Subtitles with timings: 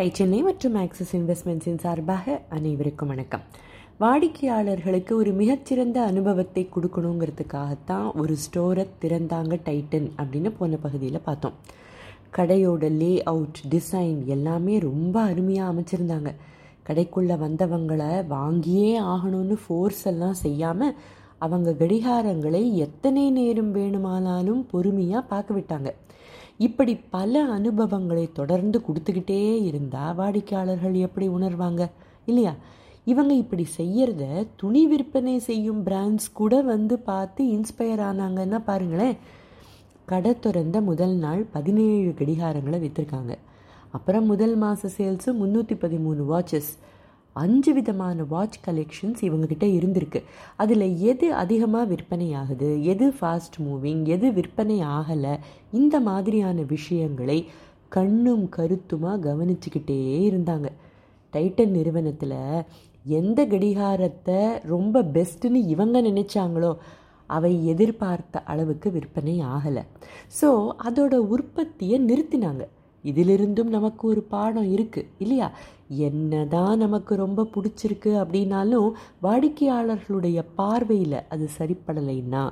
[0.00, 3.42] Tie Chennai மற்றும் axis இன்வெஸ்ட்மெண்ட்ஸின் சார்பாக அனைவருக்கும் வணக்கம்.
[3.98, 11.58] வாடிக்கையாளர்களுக்கு ஒரு மிகச்சிறந்த அனுபவத்தை கொடுக்கணுங்கிறதுக்காகத்தான் ஒரு ஸ்டோரை திறந்தாங்க டைட்டன் அப்படின்னு போன பகுதியில் பார்த்தோம்.
[12.36, 16.32] கடையோட லே அவுட் டிசைன் எல்லாமே ரொம்ப அருமையாக அமைச்சிருந்தாங்க.
[16.88, 20.96] கடைக்குள்ளே வந்தவங்களை வாங்கியே ஆகணும்னு ஃபோர்ஸ் எல்லாம் செய்யாமல்
[21.38, 25.92] அவங்க கடிகாரங்களை எத்தனை நேரம் வேணுமானாலும் பொறுமையாக பார்க்க விட்டாங்க.
[26.60, 31.82] இப்படி பல அனுபவங்களை தொடர்ந்து கொடுத்துக்கிட்டே இருந்தால் வாடிக்கையாளர்கள் எப்படி உணர்வாங்க?
[32.26, 32.54] இல்லையா?
[33.04, 34.24] இவங்க இப்படி செய்யறத
[34.56, 39.16] துணி விற்பனை செய்யும் பிராண்ட்ஸ் கூட வந்து பார்த்து இன்ஸ்பயர் ஆனாங்கன்னா பாருங்களேன்.
[40.04, 43.32] கடை திறந்த முதல் நாள் பதினேழு கடிகாரங்களை விற்றுருக்காங்க
[43.90, 46.70] அப்புறம் முதல் மாத சேல்ஸு முந்நூற்றி பதிமூணு வாட்சஸ்
[47.32, 50.20] அஞ்சு விதமான வாட்ச் கலெக்ஷன்ஸ் இவங்ககிட்ட இருந்திருக்கு.
[50.56, 55.34] அதில் எது அதிகமாக விற்பனை ஆகுது எது ஃபாஸ்ட் மூவிங் எது விற்பனை ஆகலை
[55.70, 57.38] இந்த மாதிரியான விஷயங்களை
[57.88, 59.98] கண்ணும் கருத்துமாக கவனிச்சுக்கிட்டே
[60.30, 60.68] இருந்தாங்க.
[61.32, 62.38] டைட்டன் நிறுவனத்தில்
[63.04, 66.72] எந்த கடிகாரத்தை ரொம்ப பெஸ்ட்டுன்னு இவங்க நினைச்சாங்களோ
[67.26, 69.82] அவை எதிர்பார்த்த அளவுக்கு விற்பனை ஆகலை.
[70.40, 70.48] ஸோ
[70.88, 72.62] அதோட உற்பத்தியை நிறுத்தினாங்க.
[73.04, 75.48] இதிலிருந்தும் நமக்கு ஒரு பாடம் இருக்குது இல்லையா?
[75.98, 78.88] என்னதான் நமக்கு ரொம்ப பிடிச்சிருக்கு அப்படின்னாலும்
[79.22, 82.44] வாடிக்கையாளர்களுடைய பார்வையில் அது சரிப்படலைன்னா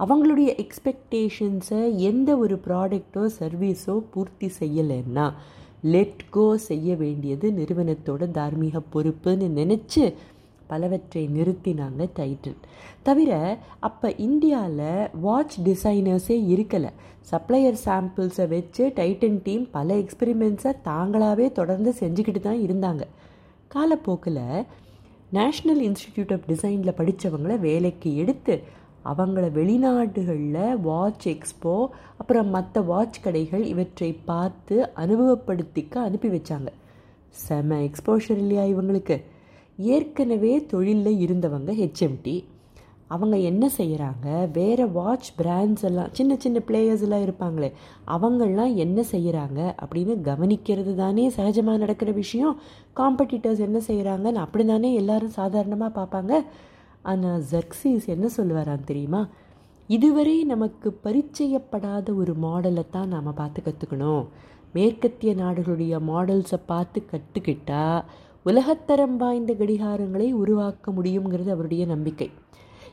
[0.00, 5.26] அவங்களுடைய எக்ஸ்பெக்டேஷன்ஸை எந்த ஒரு ப்ராடக்டோ சர்வீஸோ பூர்த்தி செய்யலைன்னா
[5.84, 10.04] லெட் கோ செய்ய வேண்டியது நிறுவனத்தோட தார்மீக பொறுப்புன்னு நினச்சி
[10.66, 12.60] பலவற்றை நிறுத்தினாங்க டைட்டன்
[13.02, 16.90] தவிர அப்போ இந்தியாவில் வாட்ச் டிசைனர்ஸே இருக்கலை.
[17.30, 23.02] சப்ளையர் சாம்பிள்ஸை வச்சு டைட்டன் டீம் பல எக்ஸ்பெரிமெண்ட்ஸை தாங்களாகவே தொடர்ந்து செஞ்சுக்கிட்டு தான் இருந்தாங்க.
[23.68, 24.64] காலப்போக்கில்
[25.32, 28.62] நேஷ்னல் இன்ஸ்டிடியூட் ஆஃப் டிசைனில் படித்தவங்கள வேலைக்கு எடுத்து
[29.04, 31.86] அவங்கள வெளிநாடுகளில் வாட்ச் எக்ஸ்போ
[32.18, 36.66] அப்புறம் மற்ற வாட்ச் கடைகள் இவற்றை பார்த்து அனுபவப்படுத்திக்க அனுப்பி வச்சாங்க.
[37.28, 39.16] செம எக்ஸ்போஷர் இல்லையா இவங்களுக்கு?
[39.78, 42.44] ஏற்கனவே தொழிலில் இருந்தவங்க ஹெச்எம்டி
[43.06, 47.72] அவங்க என்ன செய்கிறாங்க வேறு வாட்ச் பிராண்ட்ஸ் எல்லாம் சின்ன சின்ன பிளேயர்ஸ் எல்லாம் இருப்பாங்களே
[48.06, 52.54] அவங்கெல்லாம் என்ன செய்கிறாங்க அப்படின்னு கவனிக்கிறது தானே சகஜமாக நடக்கிற விஷயம்.
[52.96, 56.44] காம்படிட்டர்ஸ் என்ன செய்கிறாங்கன்னு அப்படி தானே எல்லாரும் சாதாரணமாக பார்ப்பாங்க.
[57.02, 59.28] ஆனால் ஜர்க்ஸீஸ் என்ன சொல்லுவாரான் தெரியுமா?
[59.86, 64.24] இதுவரை நமக்கு பரிச்சயப்படாத ஒரு மாடலை தான் நாம் பார்த்து கற்றுக்கணும்
[64.72, 68.04] மேற்கத்திய நாடுகளுடைய மாடல்ஸை பார்த்து கற்றுக்கிட்டால்
[68.46, 72.30] உலகத்தரம் வாய்ந்த கடிகாரங்களை உருவாக்க முடியுங்கிறது அவருடைய நம்பிக்கை.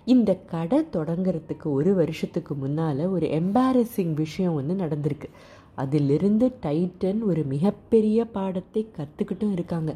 [0.05, 5.29] இந்த கடை தொடங்கிறதுக்கு ஒரு வருஷத்துக்கு முன்னால் ஒரு எம்பாரசிங் விஷயம் வந்து நடந்திருக்கு.
[5.75, 9.95] அதிலிருந்து டைட்டன் ஒரு மிகப்பெரிய பாடத்தை கற்றுக்கிட்டும் இருக்காங்க.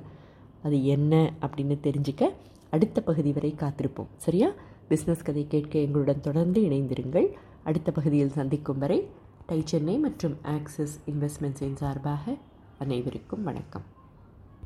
[0.63, 2.31] அது என்ன அப்படின்னு தெரிஞ்சுக்க
[2.69, 4.07] அடுத்த பகுதி வரை காத்திருப்போம்.
[4.17, 4.49] சரியா?
[4.89, 7.31] பிஸ்னஸ் கதை கேட்க எங்களுடன் தொடர்ந்து இணைந்திருங்கள்.
[7.63, 9.07] அடுத்த பகுதியில் சந்திக்கும் வரை
[9.45, 12.35] டை சென்னை மற்றும் ஆக்சிஸ் இன்வெஸ்ட்மெண்ட்ஸின் சார்பாக
[12.79, 13.94] அனைவருக்கும் வணக்கம்.